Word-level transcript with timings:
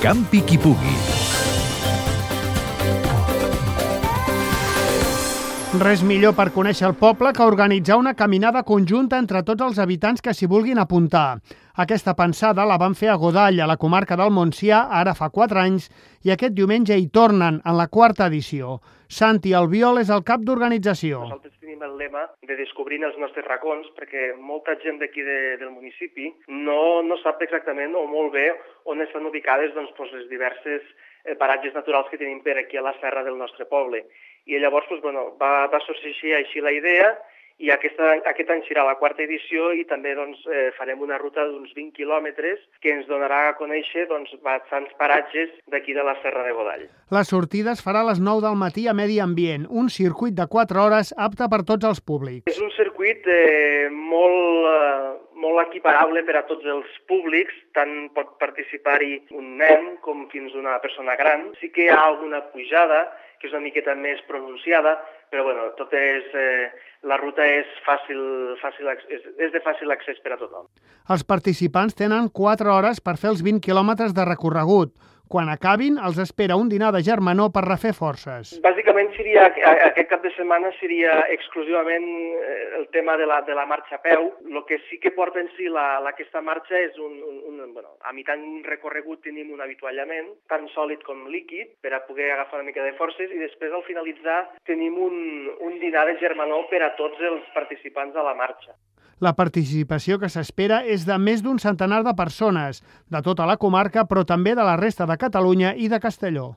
Campi 0.00 0.40
qui 0.48 0.56
pugui. 0.56 0.94
Res 5.76 6.00
millor 6.00 6.32
per 6.38 6.46
conèixer 6.54 6.86
el 6.88 6.94
poble 6.96 7.34
que 7.36 7.44
organitzar 7.44 7.98
una 8.00 8.14
caminada 8.16 8.62
conjunta 8.64 9.18
entre 9.20 9.42
tots 9.44 9.66
els 9.66 9.82
habitants 9.84 10.24
que 10.24 10.32
s'hi 10.32 10.48
vulguin 10.48 10.80
apuntar. 10.80 11.42
Aquesta 11.84 12.16
pensada 12.16 12.64
la 12.64 12.80
van 12.80 12.96
fer 12.96 13.12
a 13.12 13.18
Godall, 13.20 13.60
a 13.60 13.68
la 13.68 13.76
comarca 13.76 14.16
del 14.16 14.32
Montsià, 14.32 14.86
ara 14.88 15.12
fa 15.12 15.28
4 15.28 15.60
anys, 15.60 15.90
i 16.24 16.32
aquest 16.32 16.56
diumenge 16.56 16.96
hi 16.96 17.10
tornen, 17.12 17.60
en 17.60 17.76
la 17.76 17.90
quarta 17.92 18.32
edició. 18.32 18.78
Santi 19.06 19.52
Albiol 19.52 20.00
és 20.00 20.08
el 20.08 20.24
cap 20.24 20.40
d'organització. 20.40 21.26
Nosaltres 21.28 21.59
lema 22.00 22.24
de 22.48 22.56
descobrint 22.58 23.04
els 23.06 23.18
nostres 23.20 23.46
racons, 23.46 23.88
perquè 23.98 24.32
molta 24.38 24.76
gent 24.82 24.98
d'aquí 25.00 25.24
de, 25.26 25.38
del 25.60 25.70
municipi 25.74 26.30
no, 26.48 27.00
no 27.06 27.18
sap 27.22 27.42
exactament 27.44 27.94
o 27.98 28.06
molt 28.10 28.32
bé 28.34 28.48
on 28.90 29.04
estan 29.04 29.28
ubicades 29.28 29.74
doncs, 29.76 29.92
doncs, 29.98 30.16
les 30.16 30.28
diverses 30.32 30.82
eh, 31.24 31.36
paratges 31.40 31.76
naturals 31.76 32.08
que 32.10 32.20
tenim 32.20 32.40
per 32.44 32.58
aquí 32.58 32.80
a 32.80 32.86
la 32.86 32.96
serra 33.00 33.24
del 33.26 33.38
nostre 33.38 33.68
poble. 33.70 34.04
I 34.48 34.58
llavors 34.58 34.88
doncs, 34.90 35.04
bueno, 35.04 35.28
va, 35.40 35.68
va 35.72 35.82
sorgir 35.84 36.34
així 36.36 36.64
la 36.64 36.72
idea 36.74 37.12
i 37.60 37.68
aquesta, 37.74 38.14
aquest 38.30 38.50
any 38.52 38.62
serà 38.64 38.86
la 38.88 38.96
quarta 39.00 39.22
edició 39.22 39.70
i 39.76 39.84
també 39.88 40.14
doncs, 40.16 40.40
eh, 40.48 40.70
farem 40.78 41.02
una 41.04 41.18
ruta 41.20 41.44
d'uns 41.44 41.74
20 41.76 41.92
quilòmetres 41.98 42.62
que 42.80 42.94
ens 42.94 43.08
donarà 43.10 43.42
a 43.48 43.56
conèixer 43.58 44.06
doncs, 44.08 44.32
bastants 44.44 44.94
paratges 45.00 45.52
d'aquí 45.68 45.92
de 45.96 46.04
la 46.06 46.16
Serra 46.22 46.46
de 46.46 46.54
Godall. 46.56 46.86
La 47.12 47.24
sortida 47.28 47.74
es 47.76 47.84
farà 47.84 48.00
a 48.00 48.08
les 48.08 48.22
9 48.24 48.46
del 48.46 48.56
matí 48.56 48.86
a 48.88 48.96
Medi 48.96 49.20
Ambient, 49.20 49.68
un 49.68 49.92
circuit 49.92 50.34
de 50.36 50.48
4 50.48 50.84
hores 50.84 51.12
apte 51.18 51.50
per 51.52 51.62
tots 51.68 51.84
els 51.84 52.00
públics. 52.00 52.48
És 52.48 52.60
un 52.64 52.72
circuit 52.78 53.28
eh, 53.28 53.88
molt, 53.92 54.68
eh, 54.72 55.14
molt 55.44 55.66
equiparable 55.68 56.24
per 56.24 56.40
a 56.40 56.46
tots 56.48 56.64
els 56.64 56.88
públics, 57.10 57.52
tant 57.76 58.08
pot 58.16 58.38
participar-hi 58.40 59.26
un 59.36 59.56
nen 59.60 59.96
com 60.04 60.30
fins 60.32 60.56
una 60.56 60.78
persona 60.80 61.16
gran. 61.20 61.50
Sí 61.60 61.68
que 61.74 61.84
hi 61.84 61.92
ha 61.92 62.00
alguna 62.08 62.46
pujada, 62.54 63.04
que 63.40 63.48
és 63.48 63.56
una 63.56 63.64
miqueta 63.64 63.94
més 63.96 64.20
pronunciada, 64.28 64.98
però 65.30 65.44
bueno, 65.46 65.70
tot 65.78 65.92
és, 65.96 66.26
eh, 66.34 66.70
la 67.08 67.16
ruta 67.16 67.44
és, 67.46 67.68
fàcil, 67.86 68.20
fàcil, 68.60 68.88
és, 69.08 69.22
és 69.40 69.52
de 69.54 69.60
fàcil 69.64 69.92
accés 69.94 70.20
per 70.24 70.34
a 70.34 70.40
tothom. 70.40 70.66
Els 71.10 71.24
participants 71.24 71.96
tenen 71.96 72.28
4 72.28 72.74
hores 72.74 73.00
per 73.00 73.16
fer 73.20 73.32
els 73.32 73.44
20 73.46 73.62
quilòmetres 73.64 74.12
de 74.16 74.26
recorregut. 74.28 74.92
Quan 75.30 75.46
acabin, 75.46 75.94
els 76.02 76.16
espera 76.18 76.56
un 76.58 76.66
dinar 76.70 76.88
de 76.90 77.04
germanor 77.06 77.52
per 77.54 77.62
refer 77.62 77.92
forces. 77.94 78.50
Bàsicament 78.64 79.12
seria, 79.14 79.44
aquest 79.46 80.08
cap 80.10 80.24
de 80.24 80.32
setmana 80.34 80.72
seria 80.80 81.12
exclusivament 81.36 82.08
eh, 82.08 82.56
el 82.80 82.88
tema 82.96 83.14
de 83.20 83.28
la, 83.30 83.38
de 83.46 83.54
la 83.54 83.66
marxa 83.70 84.00
a 84.00 84.02
peu. 84.02 84.26
El 84.50 84.64
que 84.66 84.80
sí 84.88 84.98
que 84.98 85.14
porta 85.14 85.38
en 85.38 85.46
si 85.54 85.70
la, 85.70 85.86
la, 86.02 86.10
aquesta 86.10 86.42
marxa 86.42 86.74
és 86.82 86.98
un, 86.98 87.14
un, 87.30 87.38
un 87.52 87.70
bueno, 87.76 87.94
a 88.02 88.16
mitjà 88.16 88.34
d'un 88.40 88.58
recorregut 88.66 89.22
tenim 89.22 89.54
un 89.54 89.62
avituallament, 89.62 90.34
tant 90.50 90.66
sòlid 90.74 91.06
com 91.06 91.28
líquid, 91.30 91.76
per 91.78 91.94
a 91.94 92.02
poder 92.10 92.32
agafar 92.34 92.58
una 92.58 92.72
mica 92.72 92.82
de 92.82 92.96
forces, 92.98 93.30
i 93.30 93.38
després 93.38 93.70
al 93.70 93.86
finalitzar 93.86 94.40
tenim 94.66 94.98
un, 94.98 95.16
un 95.62 95.78
dinar 95.78 96.08
de 96.10 96.18
germanor 96.18 96.66
per 96.74 96.82
a 96.82 96.96
tots 96.98 97.22
els 97.22 97.46
participants 97.54 98.18
de 98.18 98.26
la 98.26 98.34
marxa. 98.34 98.74
La 99.20 99.34
participació 99.36 100.16
que 100.20 100.30
s'espera 100.32 100.80
és 100.88 101.04
de 101.04 101.18
més 101.20 101.42
d'un 101.44 101.60
centenar 101.60 102.00
de 102.06 102.14
persones, 102.16 102.80
de 103.12 103.20
tota 103.20 103.44
la 103.44 103.58
comarca, 103.60 104.06
però 104.08 104.24
també 104.24 104.54
de 104.56 104.64
la 104.64 104.78
resta 104.80 105.04
de 105.04 105.18
Catalunya 105.20 105.74
i 105.76 105.92
de 105.92 106.00
Castelló. 106.00 106.54